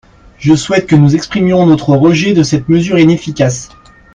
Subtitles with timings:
[0.39, 3.69] Je souhaite que nous exprimions notre rejet de cette mesure inefficace